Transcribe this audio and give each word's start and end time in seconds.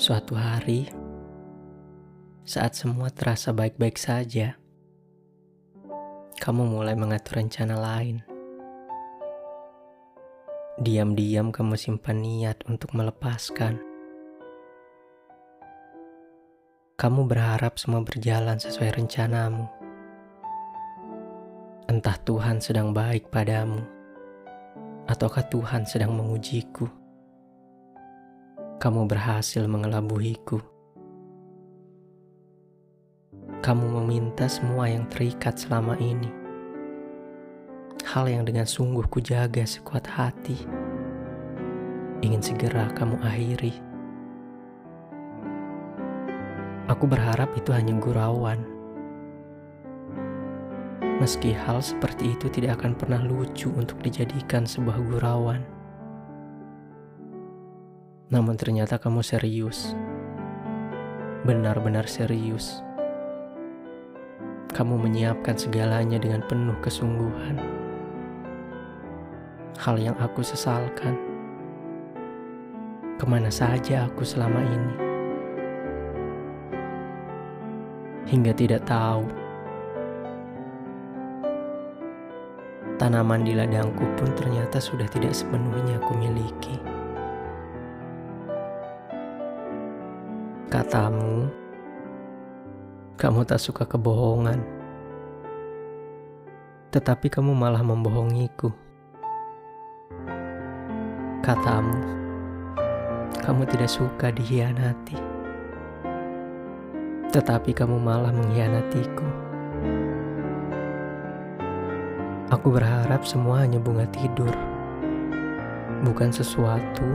Suatu 0.00 0.32
hari, 0.32 0.88
saat 2.48 2.72
semua 2.72 3.12
terasa 3.12 3.52
baik-baik 3.52 4.00
saja, 4.00 4.56
kamu 6.40 6.72
mulai 6.72 6.96
mengatur 6.96 7.36
rencana 7.36 7.76
lain. 7.76 8.24
Diam-diam 10.80 11.52
kamu 11.52 11.76
simpan 11.76 12.24
niat 12.24 12.64
untuk 12.64 12.96
melepaskan. 12.96 13.76
Kamu 16.96 17.28
berharap 17.28 17.76
semua 17.76 18.00
berjalan 18.00 18.56
sesuai 18.56 19.04
rencanamu. 19.04 19.68
Entah 21.92 22.16
Tuhan 22.24 22.56
sedang 22.56 22.96
baik 22.96 23.28
padamu, 23.28 23.84
ataukah 25.12 25.44
Tuhan 25.52 25.84
sedang 25.84 26.16
mengujiku 26.16 26.99
kamu 28.80 29.04
berhasil 29.04 29.60
mengelabuhiku. 29.68 30.56
Kamu 33.60 33.84
meminta 34.00 34.48
semua 34.48 34.88
yang 34.88 35.04
terikat 35.12 35.60
selama 35.60 36.00
ini. 36.00 36.32
Hal 38.08 38.32
yang 38.32 38.48
dengan 38.48 38.64
sungguh 38.64 39.04
kujaga 39.12 39.68
sekuat 39.68 40.08
hati. 40.08 40.56
Ingin 42.24 42.40
segera 42.40 42.88
kamu 42.96 43.20
akhiri. 43.20 43.76
Aku 46.88 47.04
berharap 47.04 47.52
itu 47.60 47.76
hanya 47.76 47.92
gurauan. 48.00 48.64
Meski 51.20 51.52
hal 51.52 51.84
seperti 51.84 52.32
itu 52.32 52.48
tidak 52.48 52.80
akan 52.80 52.96
pernah 52.96 53.20
lucu 53.20 53.68
untuk 53.76 54.00
dijadikan 54.00 54.64
sebuah 54.64 54.96
gurauan. 55.04 55.79
Namun 58.30 58.54
ternyata 58.54 58.94
kamu 58.94 59.26
serius. 59.26 59.98
Benar-benar 61.42 62.06
serius. 62.06 62.78
Kamu 64.70 65.02
menyiapkan 65.02 65.58
segalanya 65.58 66.14
dengan 66.14 66.46
penuh 66.46 66.78
kesungguhan. 66.78 67.58
Hal 69.82 69.98
yang 69.98 70.14
aku 70.22 70.46
sesalkan. 70.46 71.18
Ke 73.18 73.26
mana 73.26 73.50
saja 73.50 74.06
aku 74.06 74.22
selama 74.22 74.62
ini. 74.62 74.94
Hingga 78.30 78.54
tidak 78.54 78.86
tahu. 78.86 79.26
Tanaman 82.94 83.42
di 83.42 83.58
ladangku 83.58 84.06
pun 84.14 84.30
ternyata 84.38 84.78
sudah 84.78 85.10
tidak 85.10 85.34
sepenuhnya 85.34 85.98
aku 85.98 86.14
miliki. 86.14 86.89
Katamu, 90.70 91.50
kamu 93.18 93.42
tak 93.42 93.58
suka 93.58 93.82
kebohongan, 93.82 94.62
tetapi 96.94 97.26
kamu 97.26 97.58
malah 97.58 97.82
membohongiku. 97.82 98.70
Katamu, 101.42 101.98
kamu 103.42 103.66
tidak 103.66 103.90
suka 103.90 104.30
dihianati, 104.30 105.18
tetapi 107.34 107.74
kamu 107.74 107.98
malah 107.98 108.30
mengkhianatiku. 108.30 109.26
Aku 112.54 112.70
berharap 112.70 113.26
semua 113.26 113.66
hanya 113.66 113.82
bunga 113.82 114.06
tidur, 114.14 114.54
bukan 116.06 116.30
sesuatu 116.30 117.10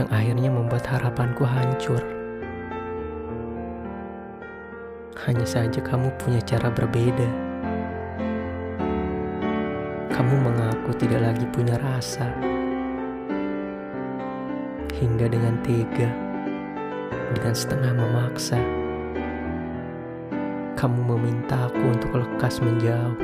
yang 0.00 0.08
akhirnya 0.08 0.48
membuat 0.48 0.88
harapanku 0.88 1.44
hancur. 1.44 2.21
Hanya 5.22 5.46
saja 5.46 5.78
kamu 5.78 6.10
punya 6.18 6.42
cara 6.42 6.66
berbeda. 6.66 7.30
Kamu 10.10 10.34
mengaku 10.34 10.90
tidak 10.98 11.30
lagi 11.30 11.46
punya 11.54 11.78
rasa. 11.78 12.26
Hingga 14.98 15.30
dengan 15.30 15.62
tega, 15.62 16.10
dengan 17.38 17.54
setengah 17.54 17.94
memaksa, 17.94 18.58
kamu 20.74 21.14
meminta 21.14 21.70
aku 21.70 21.82
untuk 21.86 22.18
lekas 22.18 22.58
menjauh. 22.58 23.14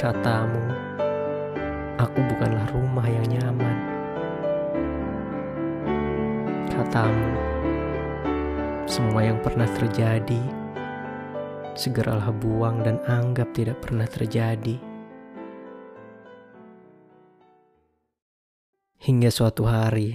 Katamu, 0.00 0.64
aku 2.00 2.18
bukanlah 2.32 2.64
rumah 2.72 3.04
yang 3.04 3.28
nyaman. 3.28 3.76
Katamu, 6.72 7.55
semua 8.86 9.26
yang 9.26 9.42
pernah 9.42 9.66
terjadi, 9.66 10.38
segeralah 11.74 12.30
buang 12.30 12.86
dan 12.86 13.02
anggap 13.02 13.50
tidak 13.50 13.82
pernah 13.82 14.06
terjadi. 14.06 14.78
Hingga 19.02 19.30
suatu 19.34 19.66
hari, 19.66 20.14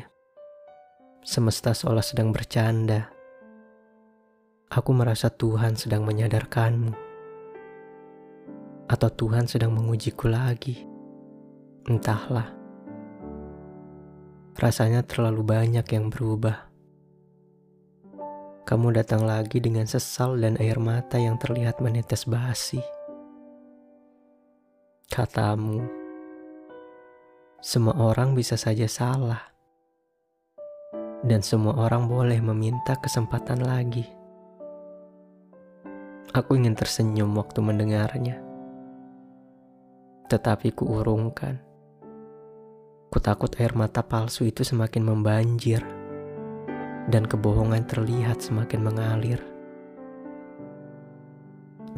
semesta 1.20 1.76
seolah 1.76 2.04
sedang 2.04 2.31
bercanda. 2.31 3.12
Aku 4.72 4.96
merasa 4.96 5.28
Tuhan 5.28 5.76
sedang 5.76 6.08
menyadarkanmu. 6.08 6.96
Atau 8.88 9.10
Tuhan 9.12 9.52
sedang 9.52 9.76
mengujiku 9.76 10.31
lagi. 10.31 10.88
Entahlah. 11.92 12.56
Rasanya 14.56 15.04
terlalu 15.04 15.44
banyak 15.44 15.88
yang 15.92 16.08
berubah 16.08 16.71
kamu 18.62 18.94
datang 18.94 19.26
lagi 19.26 19.58
dengan 19.58 19.90
sesal 19.90 20.38
dan 20.38 20.54
air 20.62 20.78
mata 20.78 21.18
yang 21.18 21.42
terlihat 21.42 21.82
menetes 21.82 22.30
basi. 22.30 22.78
Katamu, 25.10 25.82
semua 27.60 27.98
orang 27.98 28.38
bisa 28.38 28.56
saja 28.56 28.86
salah, 28.86 29.42
dan 31.26 31.42
semua 31.42 31.76
orang 31.76 32.06
boleh 32.06 32.40
meminta 32.40 32.96
kesempatan 32.96 33.66
lagi. 33.66 34.06
Aku 36.32 36.56
ingin 36.56 36.78
tersenyum 36.78 37.34
waktu 37.36 37.60
mendengarnya, 37.60 38.40
tetapi 40.32 40.72
kuurungkan. 40.72 41.60
Ku 43.12 43.20
takut 43.20 43.52
air 43.60 43.76
mata 43.76 44.00
palsu 44.00 44.48
itu 44.48 44.64
semakin 44.64 45.04
membanjir 45.04 46.00
dan 47.09 47.25
kebohongan 47.25 47.88
terlihat 47.89 48.44
semakin 48.44 48.85
mengalir. 48.85 49.41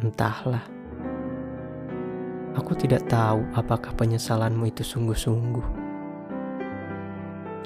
Entahlah, 0.00 0.64
aku 2.56 2.72
tidak 2.78 3.04
tahu 3.10 3.44
apakah 3.52 3.92
penyesalanmu 3.98 4.70
itu 4.70 4.80
sungguh-sungguh 4.80 5.66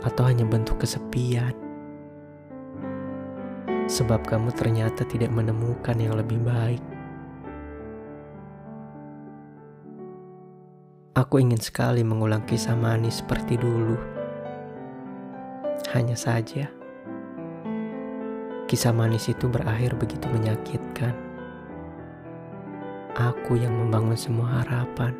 atau 0.02 0.22
hanya 0.26 0.46
bentuk 0.46 0.82
kesepian. 0.82 1.54
Sebab 3.88 4.20
kamu 4.28 4.52
ternyata 4.52 5.02
tidak 5.08 5.32
menemukan 5.32 5.96
yang 5.96 6.14
lebih 6.14 6.38
baik. 6.44 6.84
Aku 11.16 11.42
ingin 11.42 11.58
sekali 11.58 12.06
mengulang 12.06 12.46
kisah 12.46 12.78
manis 12.78 13.24
seperti 13.24 13.58
dulu. 13.58 13.98
Hanya 15.90 16.14
saja, 16.14 16.68
Kisah 18.68 18.92
manis 18.92 19.32
itu 19.32 19.48
berakhir 19.48 19.96
begitu 19.96 20.28
menyakitkan. 20.28 21.16
Aku 23.16 23.56
yang 23.56 23.72
membangun 23.72 24.12
semua 24.12 24.60
harapan. 24.60 25.16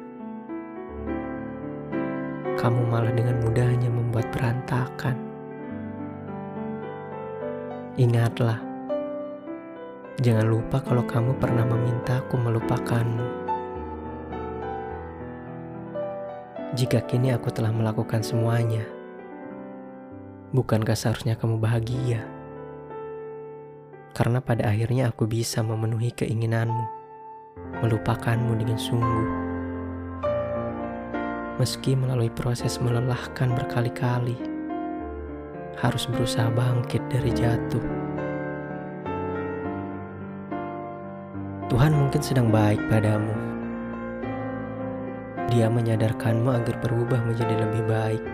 Kamu 2.60 2.92
malah 2.92 3.08
dengan 3.08 3.40
mudahnya 3.40 3.88
membuat 3.88 4.28
berantakan. 4.36 5.16
Ingatlah, 7.96 8.60
jangan 10.20 10.44
lupa 10.44 10.84
kalau 10.84 11.08
kamu 11.08 11.32
pernah 11.40 11.64
memintaku 11.64 12.36
melupakanmu. 12.36 13.48
Jika 16.76 17.00
kini 17.08 17.32
aku 17.32 17.48
telah 17.48 17.72
melakukan 17.72 18.20
semuanya, 18.20 18.84
bukankah 20.52 20.92
seharusnya 20.92 21.32
kamu 21.32 21.56
bahagia? 21.56 22.37
Karena 24.16 24.40
pada 24.40 24.68
akhirnya 24.68 25.10
aku 25.10 25.28
bisa 25.28 25.60
memenuhi 25.60 26.14
keinginanmu, 26.14 26.84
melupakanmu 27.82 28.52
dengan 28.56 28.78
sungguh. 28.78 29.28
Meski 31.58 31.98
melalui 31.98 32.30
proses 32.30 32.78
melelahkan 32.78 33.50
berkali-kali, 33.50 34.38
harus 35.82 36.06
berusaha 36.06 36.46
bangkit 36.54 37.02
dari 37.10 37.34
jatuh. 37.34 37.84
Tuhan 41.68 41.92
mungkin 41.92 42.22
sedang 42.24 42.48
baik 42.48 42.80
padamu. 42.88 43.34
Dia 45.52 45.68
menyadarkanmu 45.68 46.48
agar 46.52 46.76
berubah 46.80 47.20
menjadi 47.24 47.54
lebih 47.64 47.82
baik. 47.88 48.24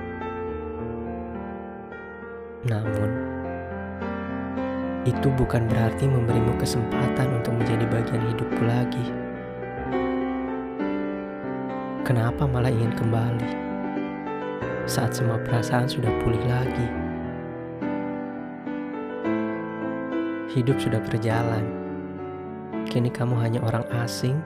Namun, 2.65 3.24
itu 5.05 5.29
bukan 5.37 5.69
berarti 5.69 6.09
memberimu 6.09 6.57
kesempatan 6.57 7.29
untuk 7.37 7.53
menjadi 7.61 7.85
bagian 7.93 8.25
hidupku 8.33 8.63
lagi. 8.65 9.05
Kenapa 12.05 12.49
malah 12.49 12.73
ingin 12.73 12.93
kembali 12.97 13.51
saat 14.89 15.13
semua 15.13 15.37
perasaan 15.45 15.89
sudah 15.89 16.09
pulih 16.25 16.41
lagi? 16.49 16.89
Hidup 20.57 20.81
sudah 20.81 21.01
berjalan. 21.05 21.65
Kini 22.89 23.09
kamu 23.13 23.37
hanya 23.41 23.61
orang 23.65 23.85
asing 24.05 24.41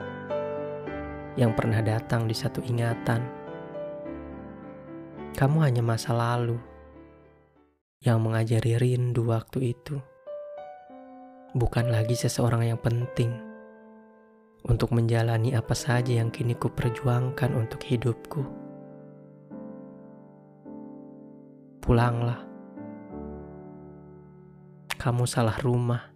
yang 1.39 1.55
pernah 1.55 1.79
datang 1.79 2.27
di 2.27 2.35
satu 2.35 2.59
ingatan. 2.67 3.23
Kamu 5.39 5.63
hanya 5.63 5.79
masa 5.79 6.11
lalu 6.11 6.59
yang 8.03 8.19
mengajari 8.23 8.75
rindu 8.75 9.27
waktu 9.27 9.75
itu. 9.75 10.08
Bukan 11.49 11.89
lagi 11.89 12.13
seseorang 12.13 12.69
yang 12.69 12.77
penting 12.77 13.33
untuk 14.69 14.93
menjalani 14.93 15.57
apa 15.57 15.73
saja 15.73 16.21
yang 16.21 16.29
kini 16.29 16.53
ku 16.53 16.69
perjuangkan 16.69 17.57
untuk 17.57 17.81
hidupku. 17.89 18.45
Pulanglah. 21.81 22.45
Kamu 24.93 25.25
salah 25.25 25.57
rumah. 25.65 26.08